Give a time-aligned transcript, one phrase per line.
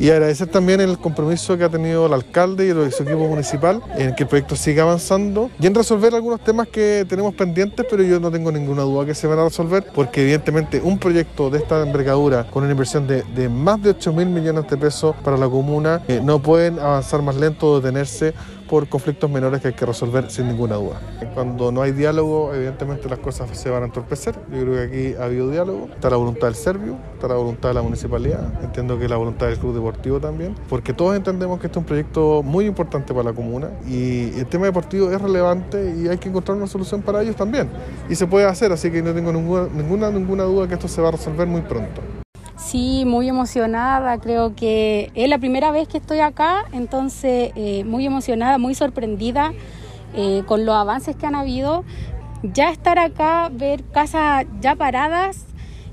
[0.00, 4.14] Y agradecer también el compromiso que ha tenido el alcalde y su equipo municipal en
[4.14, 8.18] que el proyecto siga avanzando y en resolver algunos temas que tenemos pendientes, pero yo
[8.18, 11.82] no tengo ninguna duda que se van a resolver, porque evidentemente un proyecto de esta
[11.82, 15.50] envergadura con una inversión de, de más de 8 mil millones de pesos para la
[15.50, 18.32] comuna eh, no pueden avanzar más lento o detenerse
[18.70, 21.00] por conflictos menores que hay que resolver sin ninguna duda.
[21.34, 24.36] Cuando no hay diálogo, evidentemente las cosas se van a entorpecer.
[24.52, 27.70] Yo creo que aquí ha habido diálogo, está la voluntad del Servio, está la voluntad
[27.70, 31.66] de la municipalidad, entiendo que la voluntad del Club Deportivo también, porque todos entendemos que
[31.66, 35.92] este es un proyecto muy importante para la comuna y el tema deportivo es relevante
[35.98, 37.68] y hay que encontrar una solución para ellos también.
[38.08, 41.02] Y se puede hacer, así que no tengo ninguna, ninguna, ninguna duda que esto se
[41.02, 42.19] va a resolver muy pronto.
[42.70, 48.06] Sí, muy emocionada, creo que es la primera vez que estoy acá, entonces eh, muy
[48.06, 49.52] emocionada, muy sorprendida
[50.14, 51.82] eh, con los avances que han habido.
[52.44, 55.46] Ya estar acá, ver casas ya paradas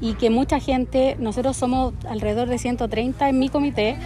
[0.00, 3.98] y que mucha gente, nosotros somos alrededor de 130 en mi comité,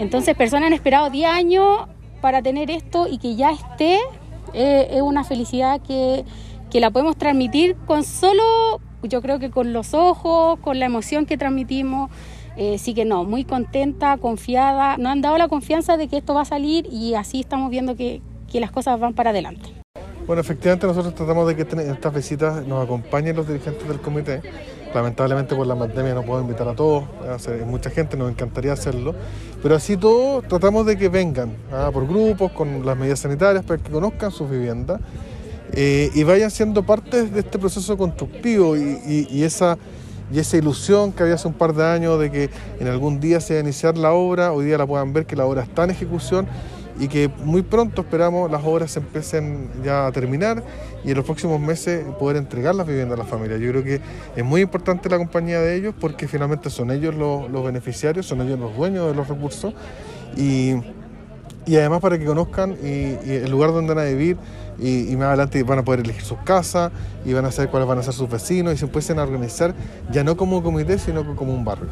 [0.00, 1.82] entonces personas han esperado 10 años
[2.20, 4.00] para tener esto y que ya esté,
[4.54, 6.24] eh, es una felicidad que,
[6.68, 11.26] que la podemos transmitir con solo yo creo que con los ojos, con la emoción
[11.26, 12.10] que transmitimos,
[12.56, 16.34] eh, sí que no, muy contenta, confiada, nos han dado la confianza de que esto
[16.34, 19.70] va a salir y así estamos viendo que, que las cosas van para adelante.
[20.26, 24.42] Bueno, efectivamente nosotros tratamos de que estas visitas nos acompañen los dirigentes del comité.
[24.94, 27.04] Lamentablemente por la pandemia no puedo invitar a todos,
[27.66, 29.14] mucha gente, nos encantaría hacerlo,
[29.62, 31.90] pero así todo tratamos de que vengan ¿ah?
[31.92, 35.00] por grupos, con las medidas sanitarias, para que conozcan sus viviendas
[35.80, 39.78] eh, y vayan siendo parte de este proceso constructivo y, esa,
[40.32, 43.40] y esa ilusión que había hace un par de años de que en algún día
[43.40, 45.84] se iba a iniciar la obra, hoy día la puedan ver que la obra está
[45.84, 46.48] en ejecución
[46.98, 50.64] y que muy pronto esperamos las obras se empiecen ya a terminar
[51.04, 53.60] y en los próximos meses poder entregar las viviendas a las familias.
[53.60, 54.00] Yo creo que
[54.34, 58.58] es muy importante la compañía de ellos porque finalmente son ellos los, beneficiarios, son ellos
[58.58, 59.74] los dueños de los recursos
[60.36, 60.72] y,
[61.66, 64.38] y además para que conozcan el lugar donde van a vivir
[64.78, 66.92] y, más adelante van a poder elegir sus casas
[67.24, 69.74] y van a saber cuáles van a ser sus vecinos y se empiecen a organizar
[70.10, 71.88] ya no como comité sino como un barrio.